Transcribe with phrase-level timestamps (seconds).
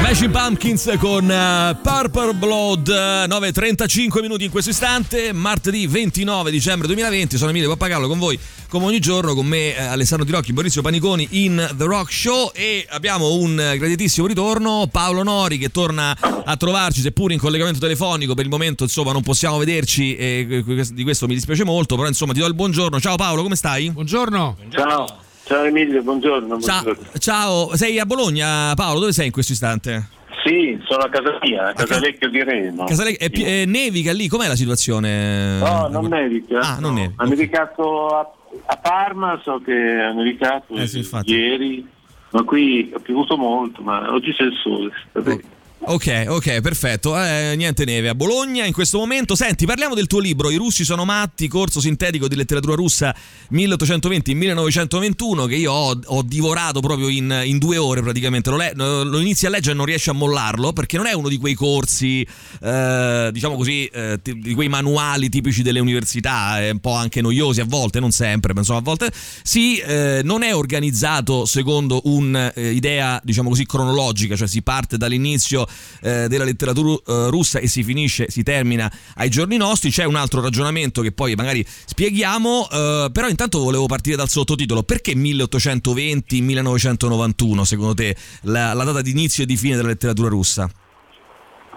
[0.00, 7.36] Smashing Pumpkins con uh, Purple Blood, 9.35 minuti in questo istante, martedì 29 dicembre 2020,
[7.36, 8.36] sono Emilio Pappagallo con voi
[8.68, 12.50] come ogni giorno, con me eh, Alessandro Di Rocchi, Maurizio Paniconi in The Rock Show
[12.54, 18.32] e abbiamo un graditissimo ritorno, Paolo Nori che torna a trovarci seppur in collegamento telefonico,
[18.32, 22.32] per il momento insomma non possiamo vederci e di questo mi dispiace molto, però insomma
[22.32, 23.90] ti do il buongiorno, ciao Paolo come stai?
[23.90, 24.56] Buongiorno.
[24.70, 25.28] Ciao.
[25.50, 26.60] Ciao Emilio, buongiorno.
[26.60, 27.10] Ciao, buongiorno.
[27.18, 30.06] ciao, sei a Bologna Paolo, dove sei in questo istante?
[30.44, 32.84] Sì, sono a casa mia, a Casalecchio di Reno.
[32.84, 35.58] Casale- è pi- eh, nevica lì, com'è la situazione?
[35.58, 36.60] No, non nevica.
[36.60, 37.24] Ah, non nevica.
[37.24, 38.30] Ha nevicato a,
[38.66, 41.84] a Parma, so che ha nevicato Eh sì, ieri,
[42.30, 44.92] ma qui ha piovuto molto, ma oggi c'è il sole.
[45.08, 45.42] sta bene.
[45.82, 47.18] Ok, ok, perfetto.
[47.18, 49.34] Eh, niente neve a Bologna in questo momento.
[49.34, 53.16] Senti, parliamo del tuo libro I russi sono matti, corso sintetico di letteratura russa
[53.50, 58.50] 1820-1921 che io ho, ho divorato proprio in, in due ore praticamente.
[58.50, 61.28] Lo, le- lo inizi a leggere e non riesci a mollarlo perché non è uno
[61.30, 62.26] di quei corsi,
[62.60, 67.62] eh, diciamo così, eh, di quei manuali tipici delle università, eh, un po' anche noiosi
[67.62, 69.10] a volte, non sempre, ma insomma a volte.
[69.42, 75.68] Sì, eh, non è organizzato secondo un'idea, diciamo così, cronologica, cioè si parte dall'inizio
[76.00, 79.90] eh, della letteratura eh, russa e si finisce, si termina ai giorni nostri.
[79.90, 84.82] C'è un altro ragionamento che poi magari spieghiamo, eh, però intanto volevo partire dal sottotitolo.
[84.82, 90.70] Perché 1820-1991 secondo te la, la data di inizio e di fine della letteratura russa?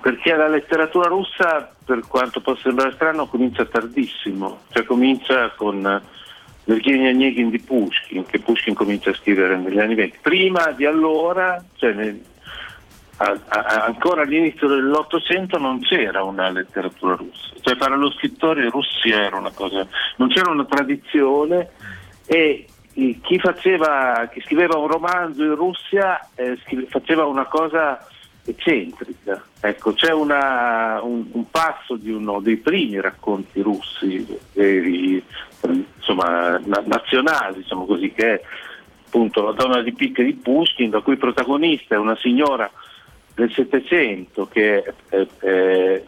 [0.01, 6.01] Perché la letteratura russa, per quanto possa sembrare strano, comincia tardissimo, cioè comincia con
[6.65, 10.17] Virginia Onegin di Pushkin, che Pushkin comincia a scrivere negli anni 20.
[10.21, 12.21] Prima di allora, cioè nel-
[13.17, 19.51] ancora all'inizio dell'Ottocento non c'era una letteratura russa, cioè fare lo scrittore russi era una
[19.51, 21.69] cosa, non c'era una tradizione
[22.25, 28.05] e chi, faceva, chi scriveva un romanzo in Russia eh, scrive- faceva una cosa
[28.45, 29.41] eccentrica.
[29.61, 36.59] Ecco, c'è una- un, un passo di uno dei primi racconti russi, veri, eh, insomma,
[36.63, 38.41] na- nazionali, diciamo così, che è
[39.05, 42.69] appunto La donna di picche di Pushkin, la cui protagonista è una signora
[43.35, 46.05] del Settecento che eh, eh,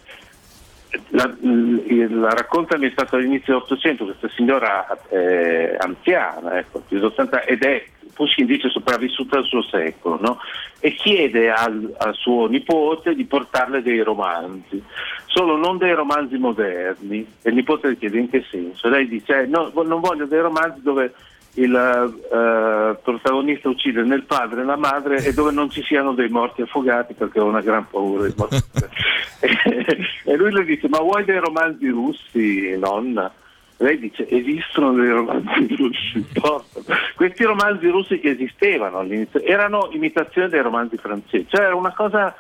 [1.09, 7.05] la, la racconta mi è stata all'inizio dell'Ottocento, questa signora eh, anziana, ecco, più di
[7.05, 7.83] 80 ed è
[8.15, 10.39] Pushkin dice sopravvissuta al suo secolo, no?
[10.79, 14.81] e chiede al, al suo nipote di portarle dei romanzi,
[15.25, 17.27] solo non dei romanzi moderni.
[17.41, 18.87] E il nipote le chiede in che senso?
[18.87, 21.13] Lei dice "Eh, no, non voglio dei romanzi dove
[21.55, 26.13] il eh, protagonista uccide né il padre né la madre e dove non ci siano
[26.13, 28.57] dei morti affogati perché ho una gran paura dei morti
[30.25, 33.31] e lui le dice ma vuoi dei romanzi russi nonna?
[33.77, 36.79] Lei dice esistono dei romanzi russi porta.
[37.16, 42.33] questi romanzi russi che esistevano all'inizio erano imitazioni dei romanzi francesi cioè era una cosa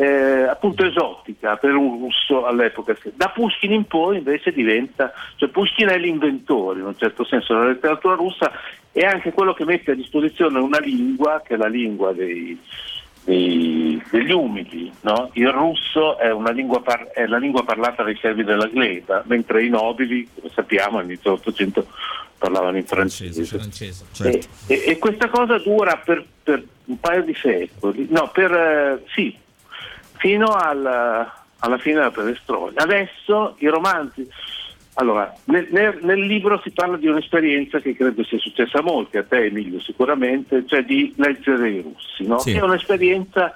[0.00, 2.96] eh, appunto esotica per un russo all'epoca.
[3.14, 7.66] Da Pushkin in poi invece diventa, cioè Pushkin è l'inventore in un certo senso della
[7.66, 8.52] letteratura russa
[8.92, 12.56] e anche quello che mette a disposizione una lingua che è la lingua dei,
[13.24, 14.92] dei- degli umili.
[15.00, 15.30] no?
[15.32, 19.64] Il russo è, una lingua par- è la lingua parlata dai servi della gleba, mentre
[19.64, 21.86] i nobili, come sappiamo, all'inizio dell'Ottocento
[22.38, 23.42] parlavano in francese.
[23.44, 28.52] francese, E, e- e questa cosa dura per, per un paio di secoli, no, per
[28.52, 29.36] eh, sì,
[30.18, 31.30] fino al-
[31.60, 32.80] alla fine della perestroia.
[32.82, 34.28] Adesso i romanzi.
[34.94, 39.16] Allora, nel, nel- nel libro si parla di un'esperienza che credo sia successa a molti,
[39.16, 42.38] a te Emilio sicuramente, cioè di leggere i russi, no?
[42.40, 42.52] Sì.
[42.52, 43.54] è un'esperienza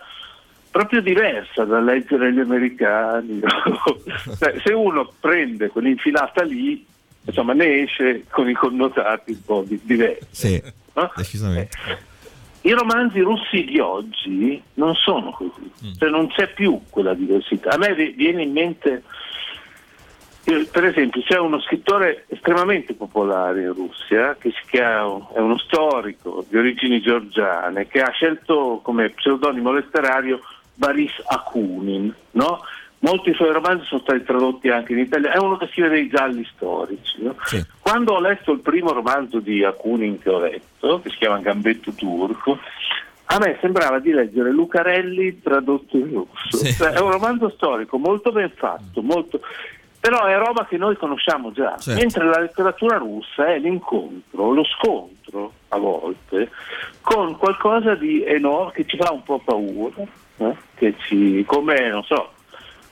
[0.71, 3.41] proprio diversa da leggere gli americani.
[4.39, 6.85] Cioè, se uno prende quell'infilata lì,
[7.25, 10.27] insomma, ne esce con i connotati un po' di- diversi.
[10.31, 10.63] Sì,
[10.95, 11.13] no?
[11.17, 11.77] decisamente.
[12.65, 17.71] I romanzi russi di oggi non sono così, cioè non c'è più quella diversità.
[17.71, 19.03] A me vi- viene in mente,
[20.45, 25.59] eh, per esempio, c'è uno scrittore estremamente popolare in Russia, che si chiama, è uno
[25.59, 30.41] storico di origini georgiane, che ha scelto come pseudonimo letterario
[30.75, 32.61] Boris Akunin, no?
[33.03, 36.49] Molti suoi romanzi sono stati tradotti anche in italiano, è uno che scrive dei gialli
[36.55, 37.23] storici.
[37.23, 37.35] no?
[37.45, 37.61] Sì.
[37.81, 41.93] Quando ho letto il primo romanzo di Akunin che ho letto, che si chiama Gambetto
[41.93, 42.59] Turco,
[43.25, 46.57] a me sembrava di leggere Lucarelli tradotto in russo.
[46.59, 46.73] Sì.
[46.73, 49.41] Cioè, è un romanzo storico molto ben fatto, molto-
[49.99, 51.77] però è roba che noi conosciamo già.
[51.79, 52.01] Certo.
[52.01, 56.51] Mentre la letteratura russa è l'incontro, lo scontro a volte,
[57.01, 60.03] con qualcosa di enorme che ci fa un po' paura,
[60.39, 60.57] eh?
[60.75, 62.33] che ci, come, non so,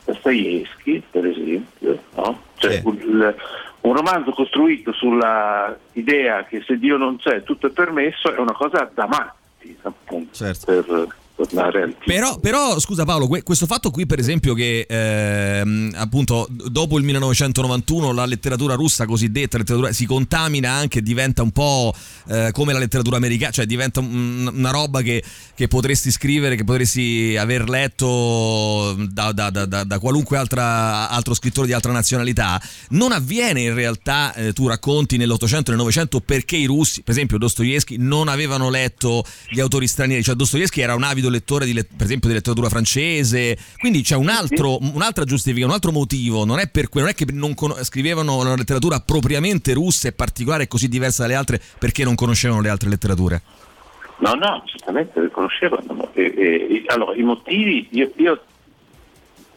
[0.05, 2.43] Dostoevsky, per esempio, no?
[2.56, 2.82] cioè, sì.
[2.85, 3.35] un,
[3.81, 8.52] un, romanzo costruito sulla idea che se Dio non c'è tutto è permesso è una
[8.52, 10.67] cosa da matti, appunto, certo.
[10.67, 11.08] per,
[12.04, 18.12] però, però, scusa Paolo, questo fatto qui per esempio che ehm, appunto dopo il 1991
[18.12, 21.94] la letteratura russa cosiddetta letteratura, si contamina anche diventa un po'
[22.28, 25.22] eh, come la letteratura americana, cioè diventa un, una roba che,
[25.54, 31.66] che, potresti scrivere, che potresti aver letto da, da, da, da qualunque altra, altro scrittore
[31.66, 32.60] di altra nazionalità,
[32.90, 37.12] non avviene in realtà, eh, tu racconti nell'Ottocento e nel Novecento perché i russi, per
[37.12, 41.73] esempio Dostoevsky, non avevano letto gli autori stranieri, cioè Dostoevsky era un avido lettore di,
[41.73, 46.59] per esempio di letteratura francese, quindi c'è un altro, un'altra giustificazione, un altro motivo, non
[46.59, 50.69] è, per, non è che non con, scrivevano una letteratura propriamente russa e particolare e
[50.69, 53.43] così diversa dalle altre perché non conoscevano le altre letterature.
[54.19, 56.11] No, no, certamente le conoscevano.
[56.12, 58.43] E, e, allora, i motivi, io, io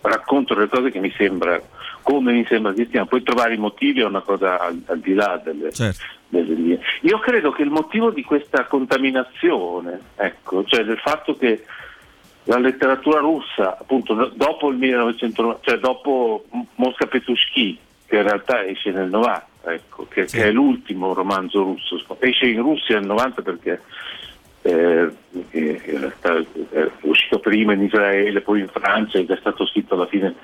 [0.01, 1.61] racconto le cose che mi sembra,
[2.03, 5.13] come mi sembra di stiamo, poi trovare i motivi è una cosa al, al di
[5.13, 6.03] là delle, certo.
[6.27, 6.79] delle, linee.
[7.01, 11.63] Io credo che il motivo di questa contaminazione, ecco, cioè del fatto che
[12.43, 16.45] la letteratura russa, appunto dopo il 1900, cioè dopo
[16.75, 20.37] Mosca Petushki, che in realtà esce nel 90, ecco, che, sì.
[20.37, 23.81] che, è l'ultimo romanzo russo, esce in Russia nel 90 perché
[24.63, 25.09] eh,
[25.49, 30.35] è uscito prima in Israele, poi in Francia ed è stato scritto alla fine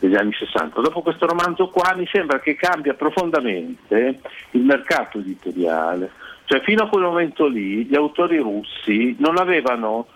[0.00, 0.80] degli anni 60.
[0.80, 4.20] Dopo questo romanzo qua mi sembra che cambia profondamente
[4.52, 6.10] il mercato editoriale.
[6.46, 10.08] Cioè fino a quel momento lì gli autori russi non avevano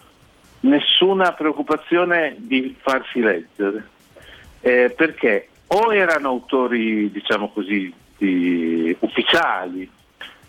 [0.61, 3.89] nessuna preoccupazione di farsi leggere,
[4.61, 9.89] eh, perché o erano autori, diciamo così, di, ufficiali,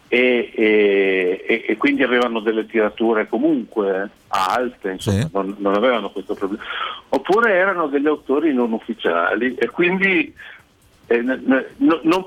[0.07, 5.29] e, e, e, quindi avevano delle tirature comunque alte, insomma, sì.
[5.33, 6.63] non, non, avevano questo problema.
[7.09, 10.33] Oppure erano degli autori non ufficiali e quindi
[11.07, 12.25] eh, no, non,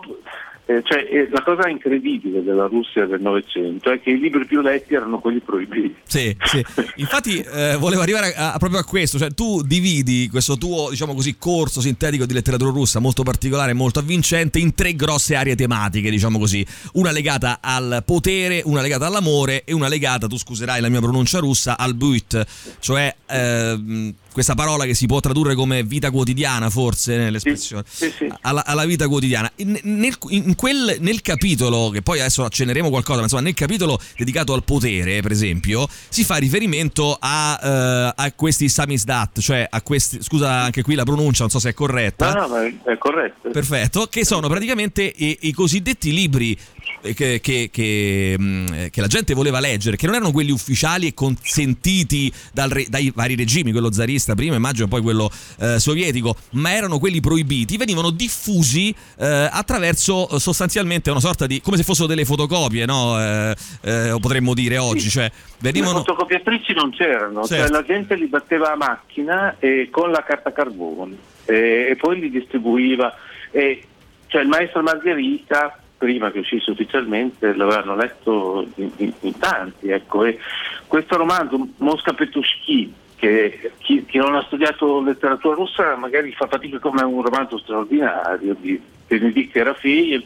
[0.69, 4.61] eh, cioè, eh, la cosa incredibile della Russia del Novecento è che i libri più
[4.61, 5.95] letti erano quelli proibiti.
[6.05, 6.63] Sì, sì.
[6.97, 11.15] Infatti eh, volevo arrivare a, a, proprio a questo, cioè tu dividi questo tuo, diciamo
[11.15, 16.11] così, corso sintetico di letteratura russa molto particolare, molto avvincente, in tre grosse aree tematiche,
[16.11, 16.67] diciamo così.
[16.93, 21.39] Una legata al potere, una legata all'amore e una legata, tu scuserai la mia pronuncia
[21.39, 22.45] russa, al buit,
[22.79, 28.13] cioè ehm, questa parola che si può tradurre come vita quotidiana, forse nell'espressione, sì, sì,
[28.19, 28.33] sì.
[28.43, 29.51] Alla, alla, vita quotidiana.
[29.57, 33.99] In, nel, in quel, nel, capitolo, che poi adesso acceneremo qualcosa, ma insomma, nel capitolo
[34.17, 39.83] dedicato al potere, per esempio, si fa riferimento a, uh, a questi samizdat, cioè a
[39.83, 42.33] questi, scusa anche qui la pronuncia, non so se è corretta.
[42.33, 43.51] No, no, è corretto.
[43.51, 46.57] Perfetto, che sono praticamente i, i cosiddetti libri
[47.01, 51.15] che, che, che, mm, che, la gente voleva leggere, che non erano quelli ufficiali e
[51.15, 55.31] consentiti re, dai vari regimi, quello zarista prima, immagino poi quello
[55.61, 61.61] eh, sovietico, ma erano quelli proibiti, venivano diffusi eh, attraverso eh, sostanzialmente una sorta di,
[61.61, 63.19] come se fossero delle fotocopie, no?
[63.21, 65.01] Eh, eh, potremmo dire oggi.
[65.01, 65.11] Sì.
[65.11, 65.99] Cioè, venivano...
[65.99, 67.73] Le fotocopiatrici non c'erano, cioè, certo.
[67.73, 72.31] cioè la gente li batteva a macchina e con la carta carbone e, poi li
[72.31, 73.15] distribuiva.
[73.51, 73.83] E,
[74.27, 79.89] cioè il maestro Margherita prima che uscisse ufficialmente l'avevano letto in, in, in tanti.
[79.89, 80.25] Ecco.
[80.25, 80.39] E
[80.87, 86.79] questo romanzo, Mosca Petushki, che chi, chi, non ha studiato letteratura russa magari fa fatica
[86.79, 90.23] come un romanzo straordinario di Benedict Raffaele.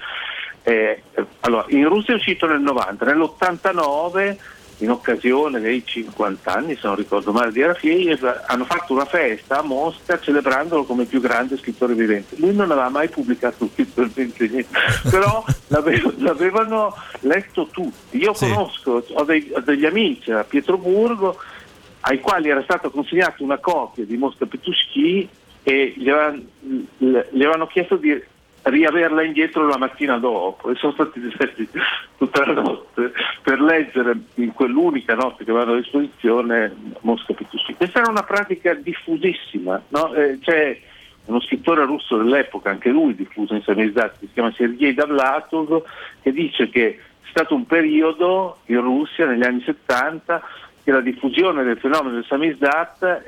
[0.62, 1.02] Eh,
[1.40, 4.36] allora, in Russia è uscito nel 90, nell'89
[4.78, 9.60] in occasione dei 50 anni, se non ricordo male, di Raffaele, hanno fatto una festa
[9.60, 12.36] a Mosca celebrandolo come il più grande scrittore vivente.
[12.36, 18.18] Lui non aveva mai pubblicato ufficialmente niente, però l'avevano letto tutti.
[18.18, 18.48] Io sì.
[18.48, 21.38] conosco, ho, dei, ho degli amici a Pietroburgo
[22.02, 25.28] ai quali era stata consegnata una copia di Mosca Petushki
[25.62, 26.42] e gli avevano,
[26.98, 28.20] gli avevano chiesto di
[28.62, 31.68] riaverla indietro la mattina dopo e sono stati deserti
[32.16, 37.74] tutta la notte per leggere in quell'unica notte che avevano a disposizione Mosca Petushki.
[37.74, 40.14] Questa era una pratica diffusissima, no?
[40.14, 40.78] eh, c'è
[41.26, 45.82] uno scrittore russo dell'epoca, anche lui diffuso in Samizdat, si chiama Sergei Davlatov,
[46.20, 50.42] che dice che è stato un periodo in Russia negli anni 70
[50.84, 53.22] che la diffusione del fenomeno del samizdat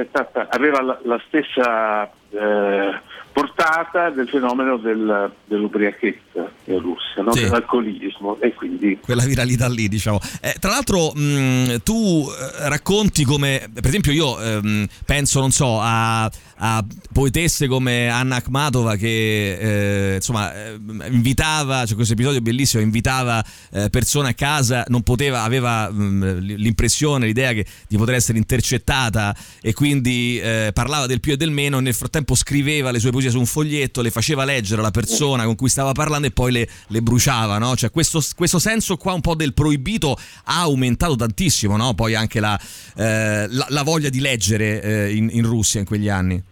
[0.51, 3.01] aveva la, la stessa eh,
[3.35, 7.33] portata del fenomeno del, dell'ubriachezza in Russia, no?
[7.33, 7.43] sì.
[7.43, 8.99] dell'alcolismo e quindi...
[9.03, 10.21] Quella viralità lì, diciamo.
[10.41, 15.81] Eh, tra l'altro mh, tu eh, racconti come, per esempio io ehm, penso, non so,
[15.81, 20.79] a, a, poetesse come Anna Akhmatova che eh, insomma eh,
[21.11, 26.39] invitava, c'è cioè questo episodio bellissimo, invitava eh, persone a casa, non poteva, aveva mh,
[26.39, 30.41] l'impressione, l'idea che, di poter essere intercettata e quindi
[30.73, 33.45] parlava del più e del meno, nel frattempo tempo scriveva le sue poesie su un
[33.45, 37.59] foglietto, le faceva leggere alla persona con cui stava parlando e poi le, le bruciava,
[37.59, 37.77] no?
[37.77, 40.17] Cioè questo, questo, senso qua un po' del proibito
[40.47, 41.93] ha aumentato tantissimo, no?
[41.95, 42.59] Poi anche la,
[42.97, 46.43] eh, la, la voglia di leggere eh, in, in Russia in quegli anni.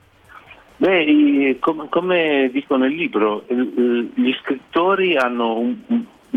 [0.76, 5.76] Beh, come, come dico nel libro, gli scrittori hanno un,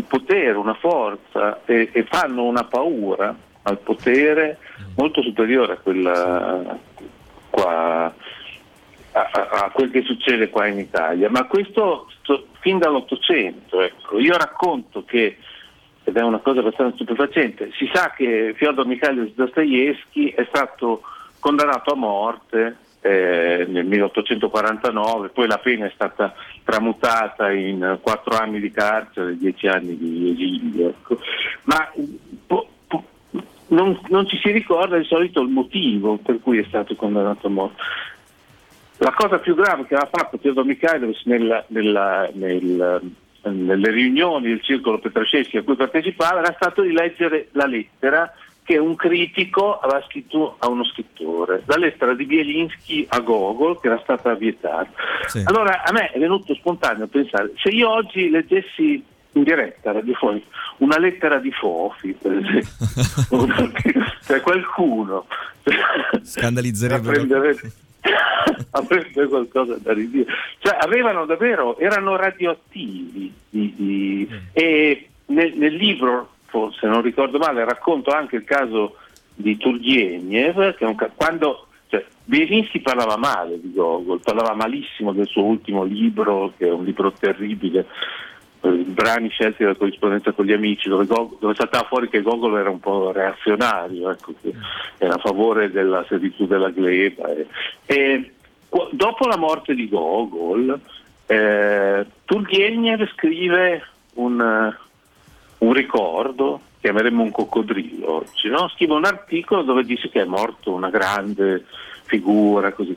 [0.06, 4.58] potere, una forza e, e, fanno una paura al potere
[4.94, 6.78] molto superiore a quella
[7.50, 8.14] qua,
[9.16, 11.30] a, a, quel che succede qua in Italia.
[11.30, 12.08] Ma questo
[12.60, 13.80] fin dall'Ottocento.
[13.80, 14.18] Ecco.
[14.18, 15.38] Io racconto che,
[16.04, 21.02] ed è una cosa abbastanza stupefacente, si sa che Fyodor Mikhailovich Dostoevsky è stato
[21.40, 28.60] condannato a morte eh, nel 1849, poi la pena è stata tramutata in quattro anni
[28.60, 30.88] di carcere e dieci anni di esilio.
[30.88, 31.18] Ecco.
[31.64, 31.90] Ma
[32.46, 33.04] po, po,
[33.68, 37.50] non, non, ci si ricorda di solito il motivo per cui è stato condannato a
[37.50, 37.82] morte.
[38.98, 43.00] La cosa più grave che aveva fatto Teodor Mikhailovich nella, nella, nel,
[43.42, 48.32] nelle riunioni del circolo Petrasceschi a cui partecipava era stato di leggere la lettera
[48.66, 53.86] che un critico aveva scritto a uno scrittore, la lettera di Bielinski a Gogol che
[53.86, 54.90] era stata vietata.
[55.26, 55.42] Sì.
[55.44, 60.46] Allora a me è venuto spontaneo pensare, se io oggi leggessi in diretta radiofonica
[60.78, 63.46] una lettera di Fofi, per esempio,
[64.26, 65.26] cioè qualcuno
[66.22, 67.84] scandalizzerebbe.
[68.70, 70.32] Avrebbe, qualcosa da ridire.
[70.58, 74.36] Cioè avevano davvero, erano radioattivi di, di, mm.
[74.52, 76.30] e nel, nel libro
[76.78, 78.96] se non ricordo male, racconto anche il caso
[79.34, 85.44] di Turgenev, che un, quando cioè, Bielinski parlava male di Gogol, parlava malissimo del suo
[85.44, 87.86] ultimo libro, che è un libro terribile,
[88.62, 92.56] eh, brani scelti dalla corrispondenza con gli amici, dove, Gogol, dove saltava fuori che Gogol
[92.56, 94.32] era un po' reazionario, ecco,
[94.98, 97.28] era a favore della servitù della gleba.
[97.28, 97.46] E,
[97.84, 98.32] e
[98.90, 100.78] dopo la morte di Gogol,
[101.26, 103.82] eh, Turgenev scrive
[104.14, 104.74] un
[105.58, 108.68] un ricordo, chiameremmo un coccodrillo oggi, no?
[108.68, 111.64] scrive un articolo dove dice che è morto una grande
[112.04, 112.96] figura, così.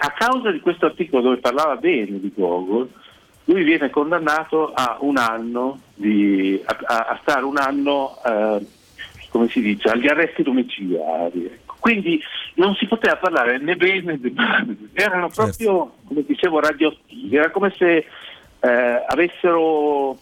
[0.00, 2.88] A causa di questo articolo dove parlava bene di Gogol,
[3.44, 8.66] lui viene condannato a un anno, di, a, a, stare un anno, eh,
[9.30, 11.60] come si dice, agli arresti domiciliari.
[11.78, 12.20] Quindi
[12.54, 15.92] non si poteva parlare né bene né male, erano proprio, certo.
[16.06, 18.06] come dicevo, radioattivi, era come se
[18.60, 20.18] eh, avessero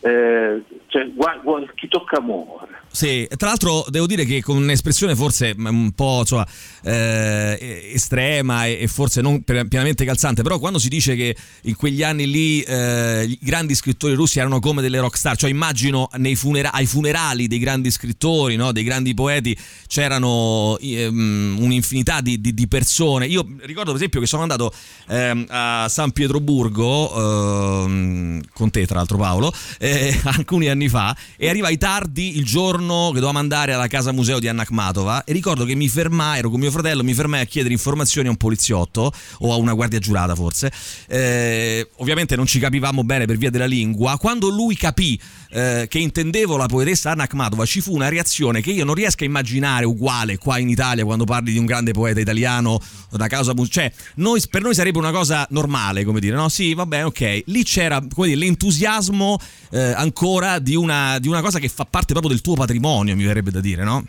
[0.00, 2.75] eh, cioè, gua, gua, chi tocca muore.
[2.96, 6.46] Sì, tra l'altro devo dire che con un'espressione forse un po' insomma,
[6.82, 12.26] eh, estrema e forse non pienamente calzante, però quando si dice che in quegli anni
[12.26, 17.48] lì eh, i grandi scrittori russi erano come delle rockstar, cioè immagino funera- ai funerali
[17.48, 18.72] dei grandi scrittori, no?
[18.72, 19.54] dei grandi poeti,
[19.88, 23.26] c'erano um, un'infinità di, di, di, persone.
[23.26, 24.72] Io ricordo per esempio che sono andato
[25.08, 31.50] eh, a San Pietroburgo, ehm, con te tra l'altro Paolo, eh, alcuni anni fa, e
[31.50, 35.32] arrivai tardi il giorno giorno che dovevamo andare alla casa museo di Anna Akhmatova e
[35.32, 38.36] ricordo che mi fermai, ero con mio fratello, mi fermai a chiedere informazioni a un
[38.36, 40.70] poliziotto o a una guardia giurata forse.
[41.08, 44.16] Eh, ovviamente non ci capivamo bene per via della lingua.
[44.18, 45.18] Quando lui capì
[45.50, 49.24] eh, che intendevo la poetessa Anna Akhmatova ci fu una reazione che io non riesco
[49.24, 53.54] a immaginare uguale qua in Italia quando parli di un grande poeta italiano, una causa
[53.68, 56.48] cioè noi, per noi sarebbe una cosa normale, come dire, no?
[56.48, 57.42] Sì, vabbè, ok.
[57.46, 59.38] Lì c'era dire, l'entusiasmo
[59.70, 63.24] eh, ancora di una, di una cosa che fa parte proprio del tuo patrimonio, mi
[63.24, 64.04] verrebbe da dire, no?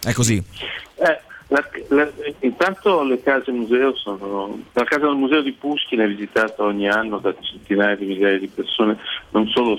[0.00, 0.42] È così.
[0.96, 2.10] Eh, la, la,
[2.40, 4.62] intanto le case museo sono.
[4.72, 8.48] La casa del museo di Pushkin è visitata ogni anno da centinaia di migliaia di
[8.48, 8.98] persone,
[9.30, 9.78] non solo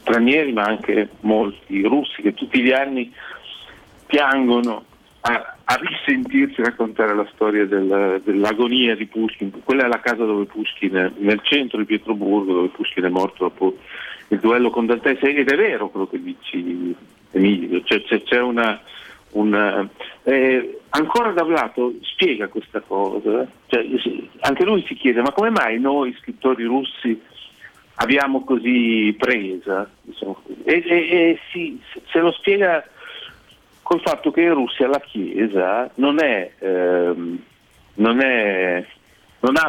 [0.00, 3.12] stranieri ma anche molti russi che tutti gli anni
[4.06, 4.84] piangono
[5.20, 9.52] a, a risentirsi raccontare la storia del, dell'agonia di Pushkin.
[9.62, 13.76] Quella è la casa dove Pushkin nel centro di Pietroburgo, dove Pushkin è morto dopo
[14.28, 16.94] il duello con Dante ed è vero quello che dici
[17.30, 18.80] Emilio, cioè, c'è, c'è una,
[19.30, 19.88] una
[20.22, 23.86] eh, ancora da un lato spiega questa cosa, cioè,
[24.40, 27.20] anche lui si chiede ma come mai noi scrittori russi
[27.94, 29.88] abbiamo così presa?
[30.02, 31.80] Diciamo e, e, e si,
[32.10, 32.84] se lo spiega
[33.88, 37.42] col fatto che in Russia la Chiesa non, è, ehm,
[37.94, 38.84] non, è,
[39.40, 39.68] non ha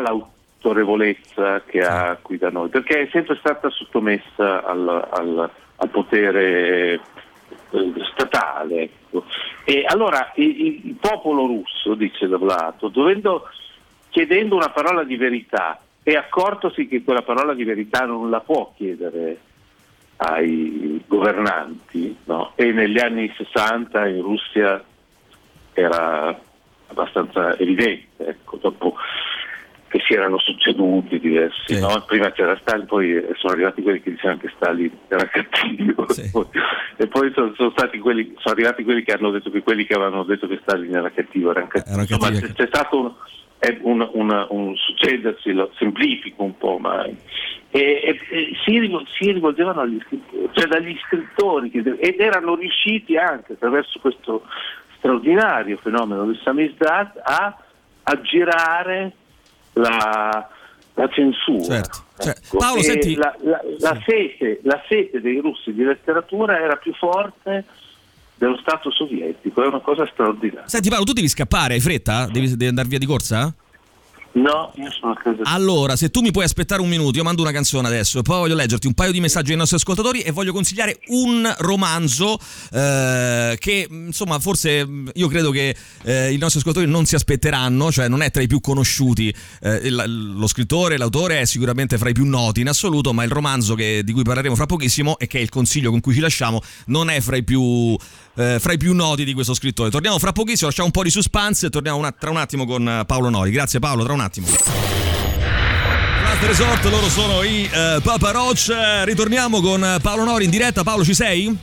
[0.59, 6.93] l'autorevolezza che ha qui da noi, perché è sempre stata sottomessa al, al, al potere
[7.71, 8.81] eh, statale.
[8.83, 9.25] Ecco.
[9.63, 13.47] E allora il, il, popolo russo, dice Davlato, dovendo,
[14.09, 18.73] chiedendo una parola di verità e accortosi che quella parola di verità non la può
[18.75, 19.39] chiedere
[20.17, 22.51] ai governanti no?
[22.55, 24.83] e negli anni 60 in Russia
[25.73, 26.37] era
[26.87, 28.95] abbastanza evidente, ecco, dopo
[29.89, 31.79] che si erano succeduti diversi, Sì.
[31.81, 32.03] no?
[32.05, 36.29] prima c'era Stalin, poi sono arrivati quelli che dicevano che Stalin era cattivo Sì.
[36.97, 39.95] e poi sono, sono stati quelli, sono arrivati quelli che hanno detto che quelli che
[39.95, 41.89] avevano detto che Stalin era cattivo erano cattivi.
[41.89, 42.53] Erano Insomma, cattivi.
[42.53, 43.11] c'è, stato un,
[43.81, 47.17] un, un- un succedersi, lo semplifico un po', ma e,
[47.71, 53.17] e- e si, rivol- si rivolgevano agli scrittori, cioè dagli scrittori che- ed erano riusciti
[53.17, 54.43] anche attraverso questo
[54.97, 57.57] straordinario fenomeno del samizdat a
[58.03, 59.13] aggirare
[59.79, 60.49] la,
[60.93, 61.63] la censura.
[61.63, 62.03] Certo.
[62.19, 66.59] Cioè, Ecco, Paolo, e senti- la, la- la sete, la sete dei russi di letteratura
[66.61, 67.63] era più forte
[68.35, 70.67] dello Stato sovietico, è una cosa straordinaria.
[70.67, 72.25] Senti Paolo, tu devi scappare, hai fretta?
[72.27, 73.53] Devi, devi andare via di corsa?
[74.31, 77.41] No, io sono a casa Allora, se tu mi puoi aspettare un minuto, io mando
[77.41, 80.53] una canzone adesso, poi voglio leggerti un paio di messaggi ai nostri ascoltatori e voglio
[80.53, 82.37] consigliare un romanzo
[82.71, 88.07] eh, che, insomma, forse io credo che eh, i nostri ascoltatori non si aspetteranno, cioè
[88.07, 89.33] non è tra i più conosciuti.
[89.61, 93.73] Eh, lo scrittore, l'autore è sicuramente fra i più noti in assoluto, ma il romanzo
[93.73, 96.61] che- di cui parleremo fra pochissimo e che è il consiglio con cui ci lasciamo
[96.85, 97.97] non è fra i più
[98.39, 99.89] eh, fra i più noti di questo scrittore.
[99.89, 102.87] Torniamo fra pochissimo, lasciamo un po' di suspense e torniamo una- tra un attimo con
[102.87, 103.51] eh, Paolo Nori.
[103.51, 104.47] Grazie Paolo, tra un attimo.
[106.23, 108.71] Last Resort, loro sono i eh, Papa Roach.
[109.03, 110.83] Ritorniamo con eh, Paolo Nori in diretta.
[110.83, 111.55] Paolo, ci sei?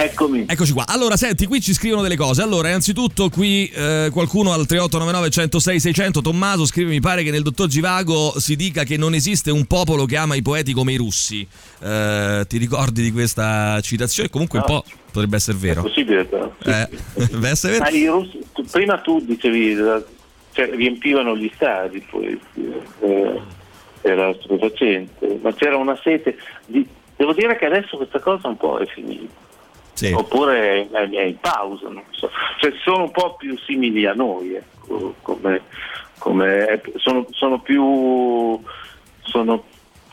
[0.00, 0.44] Eccomi.
[0.46, 0.84] Eccoci qua.
[0.86, 2.40] Allora, senti, qui ci scrivono delle cose.
[2.40, 7.42] Allora, innanzitutto, qui eh, qualcuno al 3899 106 600, Tommaso, scrive: Mi pare che nel
[7.42, 10.96] dottor Givago si dica che non esiste un popolo che ama i poeti come i
[10.96, 11.46] russi.
[11.82, 14.30] Eh, ti ricordi di questa citazione?
[14.30, 14.80] Comunque, un No.
[14.82, 15.82] po' potrebbe essere È vero.
[15.82, 16.52] possibile però.
[16.62, 17.26] Sì, Eh, sì.
[17.32, 17.96] deve essere Ma vero.
[17.96, 18.38] i russi,
[18.70, 19.74] prima tu dicevi,
[20.52, 22.38] cioè, riempivano gli stadi, poi
[23.00, 23.40] eh,
[24.02, 26.36] era stupefacente, ma c'era una sete.
[26.66, 26.86] Di,
[27.16, 29.46] devo dire che adesso questa cosa un po' è finita.
[29.98, 30.12] Sì.
[30.12, 32.30] oppure è, in pausa, non so.
[32.60, 35.62] Cioè, sono un po' più simili a noi, ecco, come,
[36.18, 38.62] come- sono, sono più,
[39.22, 39.64] sono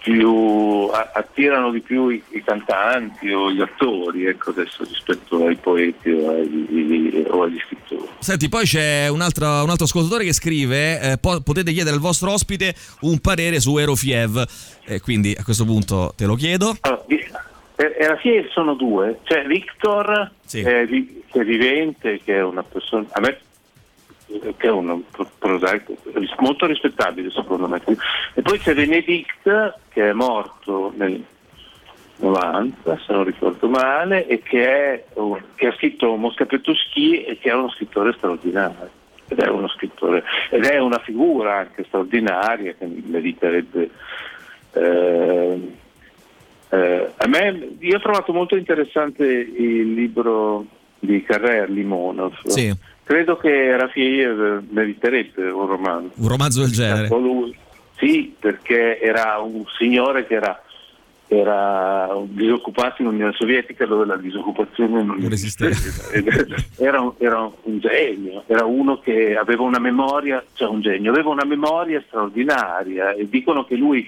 [0.01, 6.09] più attirano di più i, i cantanti o gli attori ecco, adesso rispetto ai poeti
[6.09, 8.07] o, ai- o agli scrittori.
[8.19, 12.01] Senti, poi c'è un altro, un altro ascoltatore che scrive: eh, po- potete chiedere al
[12.01, 14.43] vostro ospite un parere su Erofiev.
[14.83, 16.75] E quindi a questo punto te lo chiedo.
[16.81, 17.03] Allora,
[17.77, 20.63] eh, alla fine sono due, c'è Victor Sì.
[20.63, 23.39] che, è, vi- che è vivente, che è una persona, a me
[24.27, 25.95] eh, che è un pro- prosaico
[26.39, 27.81] molto rispettabile secondo me.
[28.33, 31.23] E poi c'è Benedict che è morto nel
[32.17, 35.03] 90, se non ricordo male, e che, è,
[35.55, 38.89] che ha scritto Mosca Petuschi e che è uno scrittore straordinario.
[39.27, 43.89] Ed è uno scrittore, ed è una figura anche straordinaria che meriterebbe
[44.73, 45.71] eh,
[46.69, 50.65] eh, a me, io ho trovato molto interessante il libro
[50.99, 52.33] di Carrer Limonov.
[52.45, 52.73] Sì.
[53.03, 56.11] Credo che Rafiev meriterebbe un romanzo.
[56.15, 57.07] Un romanzo del genere.
[57.09, 57.55] Lui.
[57.97, 60.61] Sì, perché era un signore che era,
[61.27, 65.75] era disoccupato in Unione Sovietica dove la disoccupazione non, Non esisteva.
[66.77, 71.29] Era, un- era un genio, era uno che aveva una memoria, cioè un genio, aveva
[71.29, 74.05] una memoria straordinaria e dicono che lui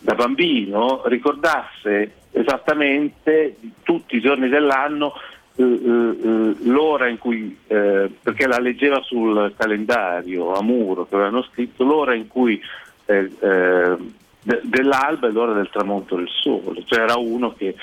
[0.00, 5.14] da bambino ricordasse esattamente tutti i giorni dell'anno
[5.58, 11.14] eh, eh, eh, l'ora in cui, eh, perché la leggeva sul calendario a muro che
[11.14, 12.60] avevano scritto, l'ora in cui
[13.06, 13.96] eh, eh,
[14.42, 17.74] de- dell'alba e l'ora del tramonto del sole, cioè era uno che,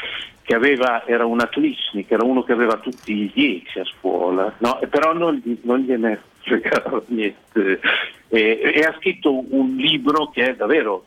[0.43, 4.79] che aveva, era un atlishnik, era uno che aveva tutti i 10 a scuola, no?
[4.87, 7.79] Però non, non gliene fregava niente.
[8.27, 11.05] E, e ha scritto un libro che è davvero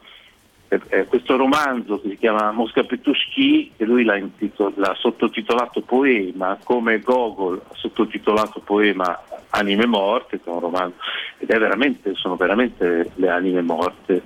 [0.68, 5.80] eh, eh, questo romanzo che si chiama Mosca Petuschi, che lui l'ha, intitol- l'ha sottotitolato
[5.82, 9.18] Poema, come Gogol ha sottotitolato Poema
[9.50, 10.96] Anime Morte, che è un romanzo,
[11.38, 14.22] ed è veramente, sono veramente le anime morte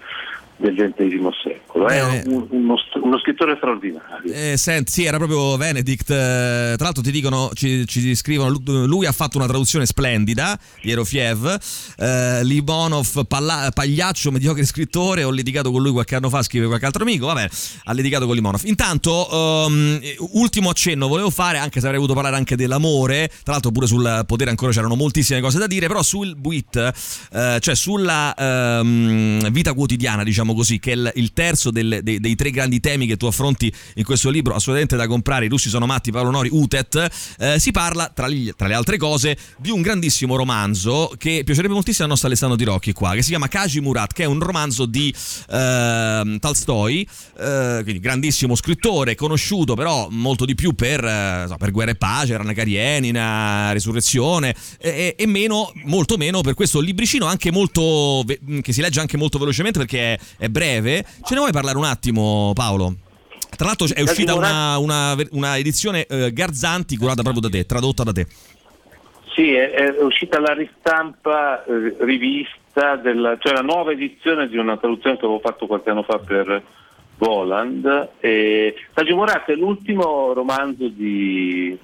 [0.60, 1.86] del XX secolo.
[1.88, 2.22] È Bene.
[2.26, 4.32] un- uno, uno scrittore straordinario.
[4.32, 6.10] Eh, senti, sì, era proprio Benedict.
[6.10, 10.58] eh, Tra l'altro ti dicono, ci, ci scrivono, lu- lui ha fatto una traduzione splendida
[10.82, 11.58] di Erofiev.
[11.98, 15.24] Eh, Libonov, palla- pagliaccio, mediocre scrittore.
[15.24, 17.26] Ho litigato con lui qualche anno fa, scrive qualche altro amico.
[17.26, 17.48] Vabbè,
[17.84, 18.62] ha litigato con Limonov.
[18.64, 20.00] Intanto, ehm,
[20.32, 23.28] ultimo accenno volevo fare, anche se avrei voluto parlare anche dell'amore.
[23.42, 25.86] Tra l'altro, pure sul potere ancora c'erano moltissime cose da dire.
[25.86, 26.76] Però sul buit,
[27.32, 32.00] eh, cioè sulla ehm, vita quotidiana, diciamo diciamo così, che è il, il terzo del,
[32.02, 35.48] dei, dei, tre grandi temi che tu affronti in questo libro, assolutamente da comprare, I
[35.48, 37.08] russi sono matti, Paolo Nori, Utet,
[37.38, 41.74] eh, si parla, tra, gli, tra, le altre cose, di un grandissimo romanzo che piacerebbe
[41.74, 44.40] moltissimo al nostro Alessandro Di Rocchi qua, che si chiama Kaji Murat, che è un
[44.40, 45.14] romanzo di
[45.50, 47.08] eh, Tolstoi,
[47.38, 52.36] eh, quindi grandissimo scrittore, conosciuto però molto di più per, eh, per Guerra e Pace,
[52.36, 58.24] Rana Karenina, Resurrezione, e, e meno, molto meno per questo libricino anche molto,
[58.60, 61.04] che si legge anche molto velocemente perché è, è breve.
[61.22, 62.94] Ce ne vuoi parlare un attimo Paolo?
[63.54, 68.04] Tra l'altro è uscita una, una, una edizione eh, Garzanti curata proprio da te, tradotta
[68.04, 68.26] da te.
[69.34, 74.78] Sì, è, è uscita la ristampa eh, rivista, della, cioè la nuova edizione di una
[74.78, 76.62] traduzione che avevo fatto qualche anno fa per
[77.18, 78.08] Voland.
[78.20, 81.76] E Tagio Morat è l'ultimo romanzo di,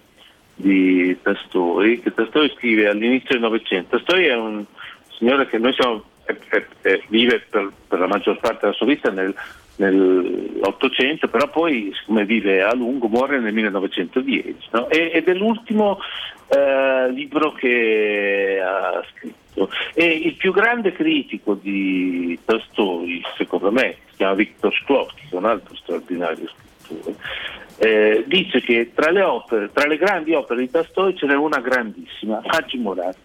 [0.55, 3.97] di Tastori, che Tastori scrive all'inizio del Novecento.
[3.97, 4.65] Tastori è un
[5.19, 6.03] signore che noi siamo,
[7.09, 9.35] vive per, per, la maggior parte della sua vita nel,
[9.77, 14.89] nell'Ottocento, però poi siccome vive a lungo muore nel 1910 no?
[14.89, 15.99] e, ed è l'ultimo
[16.49, 19.71] eh, libro che ha scritto.
[19.95, 25.75] E il più grande critico di Tolstoi, secondo me, si chiama Viktor Shklovsky, un altro
[25.77, 26.47] straordinario
[26.85, 27.17] scrittore,
[27.79, 31.61] eh, dice che tra le, opere, tra le grandi opere di Tolstoi ce n'è una
[31.61, 33.17] grandissima, Haji Morat.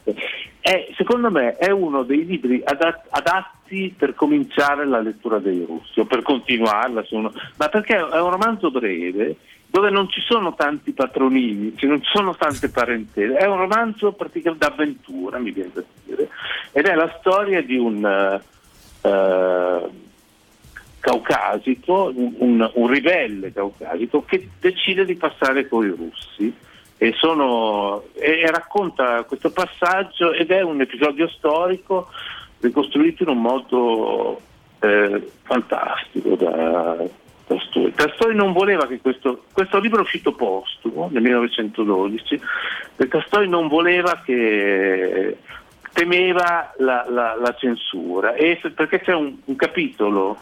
[0.95, 6.05] Secondo me è uno dei libri adat- adatti per cominciare la lettura dei russi o
[6.05, 9.37] per continuarla, uno, ma perché è un romanzo breve
[9.67, 14.67] dove non ci sono tanti patronini, non ci sono tante parentele, è un romanzo praticamente
[14.67, 16.27] d'avventura, mi viene da dire,
[16.73, 18.41] ed è la storia di un...
[19.01, 20.00] Uh,
[21.01, 26.53] caucasico, un, un, ribelle caucasico che decide di passare con i russi
[26.97, 32.07] e, sono, e, racconta questo passaggio ed è un episodio storico
[32.59, 34.39] ricostruito in un modo
[34.79, 37.03] eh, fantastico da
[37.47, 37.93] Tolstoi.
[37.93, 42.41] Tolstoi non voleva che questo, questo libro è uscito postumo nel 1912,
[42.95, 45.37] e Tolstoi non voleva che
[45.93, 50.37] temeva la, la, la censura e perché c'è un, un capitolo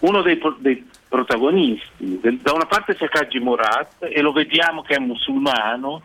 [0.00, 2.20] uno dei, dei protagonisti.
[2.42, 6.02] Da una parte c'è Kaji Morat e lo vediamo che è musulmano,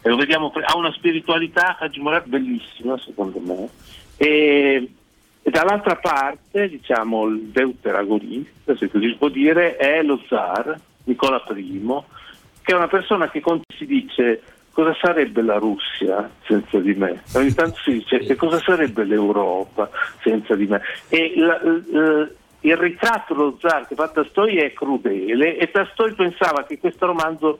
[0.00, 3.68] e vediamo, ha una spiritualità Kaji Morat bellissima secondo me.
[4.16, 4.88] E,
[5.42, 11.42] e dall'altra parte, diciamo, il deuteragonista, se così si può dire, è lo zar, Nicola
[11.54, 11.82] I,
[12.62, 13.42] che è una persona che
[13.76, 14.42] si dice
[14.74, 17.22] cosa sarebbe la Russia senza di me?
[17.34, 19.88] Ogni tanto si dice e cosa sarebbe l'Europa
[20.22, 20.80] senza di me?
[21.08, 22.28] E la, la,
[22.64, 27.58] il ritratto dello zar che fa Tastoi è crudele e Tastoi pensava che questo romanzo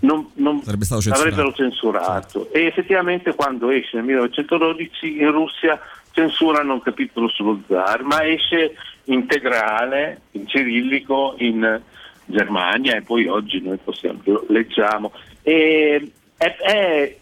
[0.00, 0.62] non, non
[1.00, 1.20] censurato.
[1.20, 2.48] avrebbero censurato.
[2.52, 5.78] E effettivamente quando esce nel 1912 in Russia
[6.12, 11.80] censurano un capitolo sullo zar ma esce integrale in cirillico in
[12.24, 15.12] Germania e poi oggi noi possiamo, lo leggiamo.
[15.42, 17.16] E è, è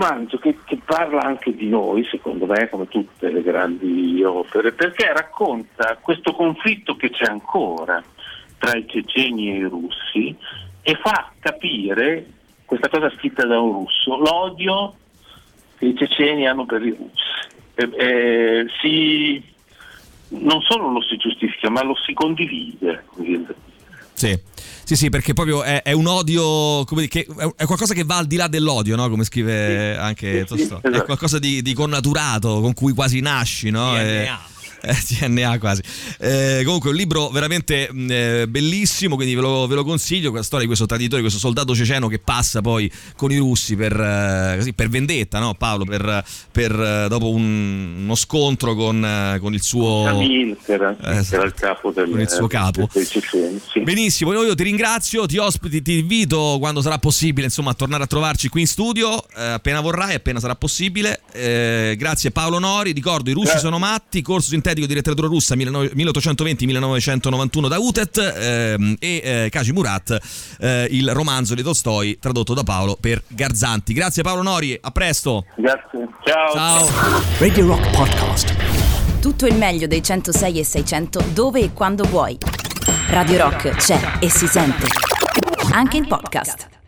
[0.00, 5.12] romanzo che, che, parla anche di noi, secondo me, come tutte le grandi opere, perché
[5.12, 8.02] racconta questo conflitto che c'è ancora
[8.58, 10.34] tra i ceceni e i russi
[10.82, 12.26] e fa capire,
[12.64, 14.94] questa cosa scritta da un russo, l'odio
[15.76, 17.58] che i ceceni hanno per i russi.
[17.74, 19.42] E, e, si,
[20.28, 23.04] non solo lo si giustifica, ma lo si condivide.
[24.20, 24.38] Sì.
[24.84, 28.26] Sì, sì, perché proprio è, è un odio, come, che, è qualcosa che va al
[28.26, 29.08] di là dell'odio, no?
[29.08, 30.58] come scrive sì, anche Tolstoi.
[30.82, 31.02] Sì, esatto.
[31.02, 33.70] È qualcosa di, di, connaturato, con cui quasi nasci.
[33.70, 33.98] No?
[33.98, 34.28] E,
[34.82, 35.82] eh, TNA quasi.
[36.18, 39.14] Eh, comunque, un libro veramente mm, eh, bellissimo.
[39.14, 40.30] Quindi ve lo, ve lo, consiglio.
[40.30, 43.98] Questa storia di questo traditore, questo soldato ceceno che passa poi con i russi per,
[43.98, 45.84] eh, così, per vendetta, no, Paolo?
[45.84, 50.04] Per, per eh, dopo un, uno scontro con, eh, con il suo.
[50.04, 52.88] Camille, che era, esatto, era il capo del, con il suo capo.
[52.92, 53.80] Sì.
[53.82, 58.06] Benissimo, io ti ringrazio, ti ospiti, ti invito quando sarà possibile insomma, a tornare a
[58.06, 59.22] trovarci qui in studio.
[59.34, 61.20] appena vorrai, appena sarà possibile.
[61.32, 62.92] grazie Paolo Nori.
[62.92, 63.62] Ricordo, i russi grazie.
[63.62, 69.72] sono matti, corso sintetico sintetico di letteratura russa 1820-1991 da Utet ehm, e eh, Kaji
[69.72, 70.18] Murat,
[70.60, 73.92] eh, il romanzo di Tolstoi tradotto da Paolo per Garzanti.
[73.92, 75.44] Grazie Paolo Nori, a presto.
[75.56, 76.52] Grazie, ciao.
[76.52, 76.88] Ciao.
[77.38, 78.54] Radio Rock Podcast.
[79.20, 82.36] Tutto il meglio dei 106 e 600 dove e quando vuoi.
[83.08, 84.86] Radio Rock c'è e si sente.
[85.72, 86.79] Anche in podcast.